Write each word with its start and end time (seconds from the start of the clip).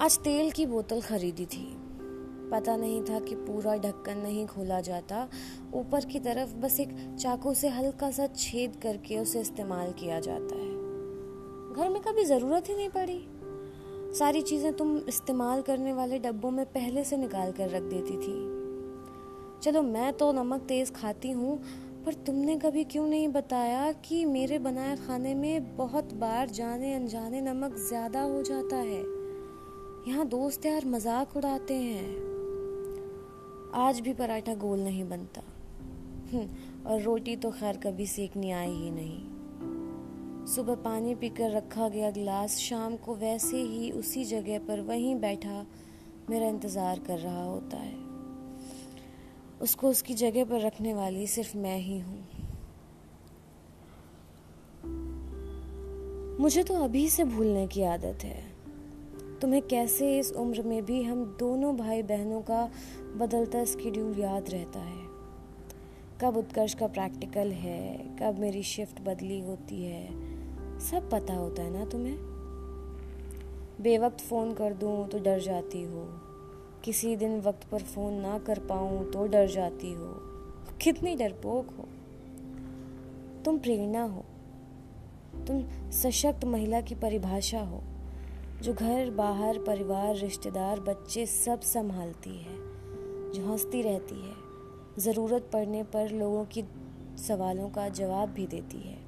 आज 0.00 0.18
तेल 0.18 0.50
की 0.50 0.66
बोतल 0.66 1.00
खरीदी 1.00 1.46
थी। 1.46 1.76
पता 2.52 2.76
नहीं 2.76 3.02
था 3.02 3.20
कि 3.20 3.34
पूरा 3.34 3.76
ढक्कन 3.76 4.18
नहीं 4.18 4.46
खोला 4.46 4.80
जाता। 4.80 5.28
ऊपर 5.74 6.04
की 6.04 6.20
तरफ़ 6.20 6.54
बस 6.54 6.80
एक 6.80 7.16
चाकू 7.20 7.54
से 7.54 7.68
हल्का 7.68 8.10
सा 8.10 8.26
छेद 8.26 8.76
करके 8.82 9.18
उसे 9.18 9.40
इस्तेमाल 9.40 9.92
किया 9.92 10.20
जाता 10.20 10.56
है। 10.56 10.70
घर 11.72 11.88
में 11.88 12.02
कभी 12.02 12.24
ज़रूरत 12.24 12.68
ही 12.68 12.74
नहीं 12.74 12.88
पड़ी। 12.88 13.28
सारी 14.18 14.42
चीज़ें 14.42 14.72
तुम 14.72 14.96
इस्तेमाल 14.98 15.62
करने 15.62 15.92
वाले 15.92 16.18
डब्बों 16.18 16.50
में 16.50 16.66
पहले 16.66 17.04
से 17.04 17.16
निकाल 17.16 17.52
कर 17.52 17.68
रख 17.68 17.82
देती 17.82 18.16
थी। 18.16 18.34
चलो, 19.62 19.82
मैं 19.82 20.12
तो 20.12 20.32
नमक 20.32 20.60
तेज़ 20.60 20.92
खाती 20.92 21.30
हूँ, 21.30 21.62
पर 22.06 22.14
तुमने 22.14 22.56
कभी 22.56 22.84
क्यों 22.84 23.06
नहीं 23.06 23.28
बताया 23.28 23.92
कि 23.92 24.24
मेरे 24.24 24.58
बनाए 24.58 24.96
खाने 24.96 25.34
में 25.34 25.76
बहुत 25.76 26.14
बार 26.14 26.50
जाने 26.50 26.94
अनजाने 26.94 27.40
नमक 27.40 27.76
ज़्यादा 27.76 28.22
हो 28.22 28.42
जाता 28.42 28.76
है? 28.76 29.19
यहाँ 30.20 30.28
दोस्त 30.28 30.66
यार 30.66 30.84
मज़ाक 30.84 31.36
उड़ाते 31.36 31.74
हैं 31.74 32.08
आज 33.74 34.00
भी 34.00 34.12
पराठा 34.12 34.54
गोल 34.54 34.80
नहीं 34.80 35.04
बनता। 35.08 35.42
हम्म, 36.32 36.48
और 36.86 37.00
रोटी 37.02 37.36
तो 37.36 37.50
खैर 37.50 37.76
कभी 37.76 38.06
सेकनी 38.06 38.50
आई 38.50 38.70
ही 38.70 38.90
नहीं। 38.90 40.46
सुबह 40.46 40.74
पानी 40.74 41.14
पीकर 41.14 41.50
रखा 41.50 41.88
गया 41.88 42.10
गिलास 42.10 42.56
शाम 42.58 42.96
को 42.96 43.14
वैसे 43.14 43.62
ही 43.62 43.90
उसी 43.90 44.24
जगह 44.24 44.58
पर 44.58 44.80
वहीं 44.80 45.14
बैठा 45.20 45.64
मेरा 46.30 46.48
इंतज़ार 46.48 46.98
कर 46.98 47.18
रहा 47.18 47.44
होता 47.44 47.76
है। 47.76 47.96
उसको 49.62 49.90
उसकी 49.90 50.14
जगह 50.16 50.44
पर 50.44 50.60
रखने 50.60 50.94
वाली 50.94 51.26
सिर्फ़ 51.28 51.56
मैं 51.56 51.78
ही 51.78 51.98
हूँ। 52.00 52.22
मुझे 56.40 56.62
तो 56.62 56.82
अभी 56.84 57.08
से 57.08 57.24
भूलने 57.24 57.66
की 57.66 57.82
आदत 57.88 58.24
है। 58.24 58.59
तुम्हें 59.40 59.62
कैसे 59.62 60.18
इस 60.18 60.32
उम्र 60.32 60.62
में 60.62 60.84
भी 60.84 61.02
हम 61.02 61.36
दोनों 61.38 61.76
भाई 61.76 62.02
बहनों 62.02 62.40
का 62.40 62.70
बदलता 63.16 63.64
स्केड्यूल 63.64 64.18
याद 64.18 64.50
रहता 64.50 64.80
है? 64.80 65.06
कब 66.20 66.36
उत्कर्ष 66.36 66.74
का 66.74 66.86
प्रैक्टिकल 66.86 67.48
है, 67.48 68.16
कब 68.22 68.36
मेरी 68.38 68.62
शिफ्ट 68.62 69.00
बदली 69.00 69.40
होती 69.40 69.84
है, 69.84 70.08
सब 70.80 71.10
पता 71.10 71.34
होता 71.34 71.62
है 71.62 71.70
ना 71.70 71.84
तुम्हें? 71.84 72.16
बेवक्त 73.80 74.20
फ़ोन 74.20 74.54
कर 74.54 74.74
दूँ 74.74 75.08
तो 75.08 75.18
डर 75.18 75.40
जाती 75.40 75.82
हो। 75.82 76.08
किसी 76.84 77.16
दिन 77.16 77.40
वक्त 77.40 77.64
पर 77.64 77.78
फ़ोन 77.78 78.12
ना 78.14 78.38
कर 78.38 78.58
पाऊँ 78.58 79.10
तो 79.10 79.26
डर 79.26 79.46
जाती 79.46 79.92
हो। 79.92 80.14
कितनी 80.80 81.16
डरपोक 81.16 81.66
हो। 81.70 81.84
तुम 83.44 83.58
प्रेरणा 83.58 84.02
हो। 84.02 84.24
तुम 85.46 85.90
सशक्त 85.90 86.44
महिला 86.44 86.80
की 86.80 86.94
परिभाषा 86.94 87.60
हो। 87.60 87.82
जो 88.62 88.74
घर, 88.74 89.10
बाहर, 89.10 89.58
परिवार, 89.58 90.16
रिश्तेदार, 90.16 90.80
बच्चे 90.80 91.26
सब 91.26 91.60
संभालती 91.60 92.38
है, 92.38 92.56
जो 93.32 93.50
हंसती 93.50 93.82
रहती 93.82 94.14
है। 94.14 94.32
ज़रूरत 94.98 95.50
पड़ने 95.52 95.82
पर 95.82 96.10
लोगों 96.10 96.44
की 96.44 96.64
सवालों 97.16 97.70
का 97.70 97.88
जवाब 97.88 98.28
भी 98.28 98.46
देती 98.46 98.80
है। 98.80 98.98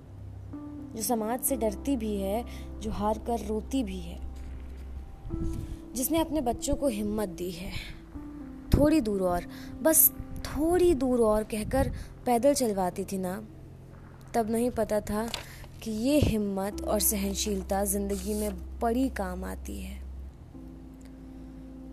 जो 0.95 1.03
समाज 1.03 1.41
से 1.41 1.57
डरती 1.57 1.97
भी 1.97 2.17
है, 2.17 2.45
जो 2.81 2.91
हार 2.91 3.19
कर 3.19 3.47
रोती 3.47 3.85
भी 3.85 3.99
है। 3.99 4.21
जिसने 5.95 6.19
अपने 6.19 6.41
बच्चों 6.41 6.77
को 6.77 6.89
हिम्मत 6.89 7.29
दी 7.29 7.51
है। 7.51 7.73
थोड़ी 8.75 9.01
दूर 9.01 9.23
और, 9.23 9.45
बस 9.83 10.13
थोड़ी 10.39 10.95
दूर 10.95 11.21
और 11.21 11.45
कहकर 11.45 11.93
पैदल 12.27 12.55
चलवाती 12.55 13.05
थी 13.05 13.19
ना। 13.19 13.47
तब 14.35 14.51
नहीं 14.51 14.71
पता 14.71 15.01
था 15.01 15.29
कि 15.83 15.91
ये 15.91 16.19
हिम्मत 16.19 16.83
और 16.83 17.01
सहनशीलता 17.01 17.85
ज़िंदगी 17.85 18.35
में 18.35 18.79
बड़ी 18.81 19.09
काम 19.09 19.45
आती 19.45 19.81
है। 19.81 20.01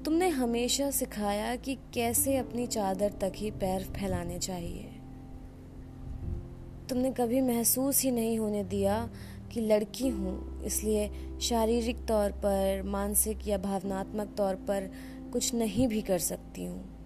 तुमने 0.04 0.28
हमेशा 0.30 0.92
सिखाया 0.92 1.56
कि 1.56 1.76
कैसे 1.94 2.38
अपनी 2.38 2.68
चादर 2.68 3.10
तक 3.12 3.32
ही 3.36 3.52
पैर 3.52 3.84
फैलाने 3.84 4.40
चाहिए। 4.40 4.84
तुमने 6.90 7.12
कभी 7.12 7.42
महसूस 7.42 8.02
ही 8.02 8.12
नहीं 8.12 8.40
होने 8.40 8.64
दिया 8.64 9.10
कि 9.54 9.62
लड़की 9.62 10.10
हूँ, 10.10 10.64
इसलिए 10.64 11.10
शारीरिक 11.42 12.06
तौर 12.06 12.32
पर, 12.32 12.82
मानसिक 12.86 13.48
या 13.48 13.58
भावनात्मक 13.58 14.34
तौर 14.38 14.56
पर 14.56 14.92
कुछ 15.34 15.54
नहीं 15.54 15.88
भी 15.88 16.02
कर 16.02 16.20
सकती 16.20 16.66
हूँ। 16.66 16.99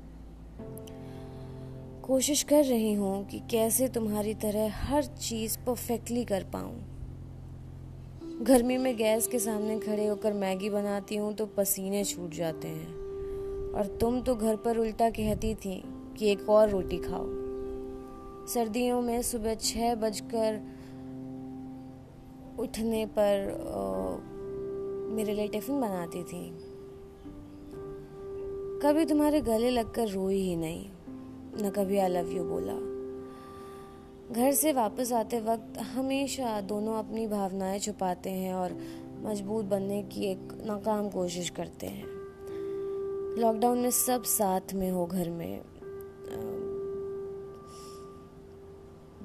कोशिश 2.03 2.43
कर 2.43 2.63
रही 2.65 2.93
हूँ 2.93 3.25
कि 3.25 3.39
कैसे 3.51 3.87
तुम्हारी 3.87 4.33
तरह 4.33 4.71
हर 4.73 5.03
चीज़ 5.03 5.57
परफेक्टली 5.57 6.25
कर 6.25 6.43
पाऊँ। 6.43 6.73
गर्मी 8.41 8.77
में 8.77 8.97
गैस 8.97 9.27
के 9.27 9.39
सामने 9.39 9.79
खड़े 9.79 10.07
होकर 10.07 10.33
मैगी 10.33 10.69
बनाती 10.69 11.15
हूँ 11.15 11.33
तो 11.33 11.45
पसीने 11.45 12.03
छूट 12.03 12.29
जाते 12.31 12.67
हैं। 12.67 12.87
और 13.73 13.97
तुम 14.01 14.21
तो 14.21 14.35
घर 14.35 14.55
पर 14.55 14.77
उल्टा 14.77 15.09
कहती 15.09 15.55
थी 15.55 15.83
कि 16.17 16.31
एक 16.31 16.49
और 16.49 16.69
रोटी 16.69 16.97
खाओ। 16.97 17.25
सर्दियों 18.47 19.01
में 19.01 19.21
सुबह 19.21 19.55
छः 19.55 19.95
बजकर 19.95 20.61
उठने 22.59 23.05
पर 23.05 23.49
आ, 23.49 25.13
मेरे 25.15 25.33
लिए 25.33 25.47
टिफ़िन 25.47 25.81
बनाती 25.81 26.23
थी। 26.23 26.49
कभी 28.83 29.05
तुम्हारे 29.05 29.41
गले 29.41 29.69
लगकर 29.69 30.07
रोई 30.07 30.41
ही 30.41 30.55
नहीं। 30.55 30.89
न 31.55 31.69
कभी 31.69 31.97
आई 31.97 32.09
लव 32.09 32.31
यू 32.31 32.43
बोला। 32.43 32.73
घर 34.33 34.51
से 34.51 34.73
वापस 34.73 35.11
आते 35.11 35.39
वक्त 35.39 35.77
हमेशा 35.77 36.61
दोनों 36.61 36.93
अपनी 36.95 37.27
भावनाएँ 37.27 37.79
छुपाते 37.79 38.29
हैं 38.29 38.53
और 38.53 38.77
मज़बूत 39.23 39.65
बनने 39.65 40.01
की 40.03 40.25
एक 40.25 40.53
नाकाम 40.65 41.09
कोशिश 41.09 41.49
करते 41.49 41.87
हैं। 41.87 42.05
लॉकडाउन 43.39 43.77
में 43.77 43.91
सब 43.91 44.23
साथ 44.23 44.73
में 44.73 44.91
हो 44.91 45.05
घर 45.05 45.29
में। 45.29 45.61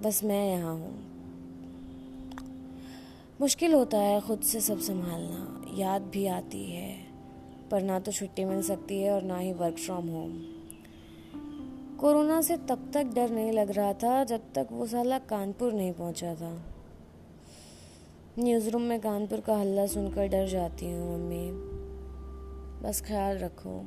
बस 0.02 0.20
मैं 0.24 0.50
यहाँ 0.50 0.74
हूँ। 0.74 0.92
मुश्किल 3.40 3.74
होता 3.74 3.98
है 3.98 4.20
ख़ुद 4.20 4.40
से 4.40 4.60
सब 4.60 4.78
संभालना। 4.80 5.64
याद 5.76 6.02
भी 6.02 6.26
आती 6.26 6.64
है, 6.64 6.94
पर 7.70 7.82
ना 7.82 7.98
तो 8.00 8.12
छुट्टी 8.12 8.44
मिल 8.44 8.62
सकती 8.62 9.00
है 9.02 9.10
और 9.10 9.22
ना 9.22 9.38
ही 9.38 9.52
वर्क 9.52 9.78
फ्रॉम 9.78 10.08
होम 10.08 10.32
कोरोना 11.98 12.41
से 12.42 12.56
तब 12.56 12.91
तक 12.94 13.04
डर 13.04 13.31
नहीं 13.31 13.53
लग 13.53 13.70
रहा 13.70 13.92
था 13.92 14.25
जब 14.25 14.41
तक 14.54 14.69
वो 14.72 14.86
साला 14.86 15.19
कानपुर 15.19 15.72
नहीं 15.72 15.92
पहुँचा 15.92 16.34
था। 16.34 16.50
न्यूज़ 18.38 18.70
रूम 18.70 18.82
में 18.82 19.00
कानपुर 19.00 19.41
का 19.41 19.56
हल्ला 19.56 19.86
सुनकर 19.86 20.26
डर 20.26 20.47
जाती 20.47 20.91
हूँ, 20.91 21.19
मम्मी। 21.19 21.50
बस 22.82 23.03
ख्याल 23.06 23.38
रखो, 23.38 23.87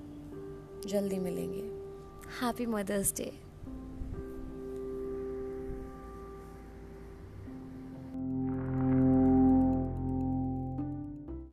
जल्दी 0.88 1.20
मिलेंगे। 1.20 1.64
Happy 2.42 2.66
mother's 2.66 3.14
day 3.18 3.32